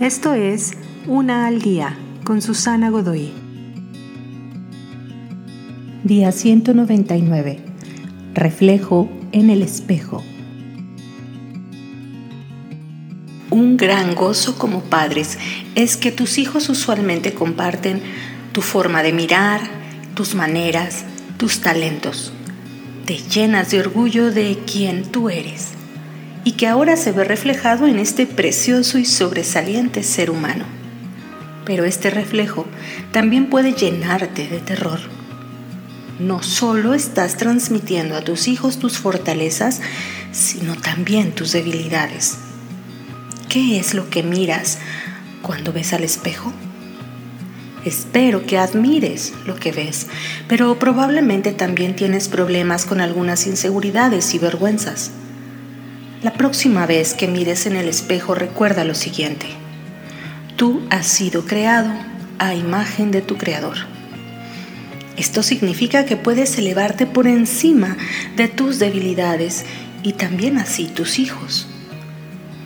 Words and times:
Esto 0.00 0.34
es 0.34 0.72
Una 1.06 1.46
al 1.46 1.62
Día 1.62 1.96
con 2.22 2.42
Susana 2.42 2.90
Godoy. 2.90 3.32
Día 6.04 6.32
199. 6.32 7.60
Reflejo 8.34 9.08
en 9.32 9.48
el 9.48 9.62
espejo. 9.62 10.22
Un 13.48 13.78
gran 13.78 14.14
gozo 14.14 14.58
como 14.58 14.82
padres 14.82 15.38
es 15.74 15.96
que 15.96 16.12
tus 16.12 16.36
hijos 16.36 16.68
usualmente 16.68 17.32
comparten 17.32 18.02
tu 18.52 18.60
forma 18.60 19.02
de 19.02 19.14
mirar, 19.14 19.62
tus 20.14 20.34
maneras, 20.34 21.06
tus 21.38 21.62
talentos. 21.62 22.34
Te 23.06 23.16
llenas 23.16 23.70
de 23.70 23.80
orgullo 23.80 24.30
de 24.30 24.58
quien 24.66 25.10
tú 25.10 25.30
eres 25.30 25.75
y 26.46 26.52
que 26.52 26.68
ahora 26.68 26.96
se 26.96 27.10
ve 27.10 27.24
reflejado 27.24 27.88
en 27.88 27.98
este 27.98 28.24
precioso 28.24 28.98
y 28.98 29.04
sobresaliente 29.04 30.04
ser 30.04 30.30
humano. 30.30 30.64
Pero 31.64 31.84
este 31.84 32.08
reflejo 32.08 32.66
también 33.10 33.50
puede 33.50 33.72
llenarte 33.72 34.46
de 34.46 34.60
terror. 34.60 35.00
No 36.20 36.44
solo 36.44 36.94
estás 36.94 37.36
transmitiendo 37.36 38.14
a 38.14 38.20
tus 38.20 38.46
hijos 38.46 38.78
tus 38.78 38.98
fortalezas, 38.98 39.80
sino 40.30 40.76
también 40.76 41.32
tus 41.32 41.50
debilidades. 41.50 42.38
¿Qué 43.48 43.80
es 43.80 43.92
lo 43.92 44.08
que 44.08 44.22
miras 44.22 44.78
cuando 45.42 45.72
ves 45.72 45.92
al 45.94 46.04
espejo? 46.04 46.52
Espero 47.84 48.46
que 48.46 48.56
admires 48.56 49.32
lo 49.46 49.56
que 49.56 49.72
ves, 49.72 50.06
pero 50.46 50.78
probablemente 50.78 51.50
también 51.50 51.96
tienes 51.96 52.28
problemas 52.28 52.86
con 52.86 53.00
algunas 53.00 53.48
inseguridades 53.48 54.32
y 54.32 54.38
vergüenzas. 54.38 55.10
La 56.22 56.32
próxima 56.32 56.86
vez 56.86 57.12
que 57.12 57.28
mires 57.28 57.66
en 57.66 57.76
el 57.76 57.88
espejo 57.88 58.34
recuerda 58.34 58.84
lo 58.84 58.94
siguiente. 58.94 59.46
Tú 60.56 60.82
has 60.88 61.06
sido 61.06 61.44
creado 61.44 61.92
a 62.38 62.54
imagen 62.54 63.10
de 63.10 63.20
tu 63.20 63.36
creador. 63.36 63.76
Esto 65.18 65.42
significa 65.42 66.06
que 66.06 66.16
puedes 66.16 66.56
elevarte 66.56 67.04
por 67.04 67.26
encima 67.26 67.98
de 68.34 68.48
tus 68.48 68.78
debilidades 68.78 69.66
y 70.02 70.14
también 70.14 70.56
así 70.56 70.86
tus 70.86 71.18
hijos. 71.18 71.68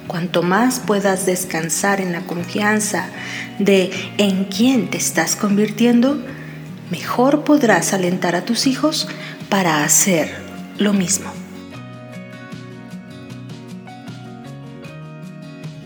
Cuanto 0.06 0.42
más 0.42 0.78
puedas 0.78 1.26
descansar 1.26 2.00
en 2.00 2.12
la 2.12 2.20
confianza 2.20 3.08
de 3.58 3.90
en 4.18 4.44
quién 4.44 4.90
te 4.90 4.98
estás 4.98 5.34
convirtiendo, 5.34 6.22
mejor 6.90 7.42
podrás 7.42 7.94
alentar 7.94 8.36
a 8.36 8.44
tus 8.44 8.68
hijos 8.68 9.08
para 9.48 9.84
hacer 9.84 10.32
lo 10.78 10.92
mismo. 10.92 11.32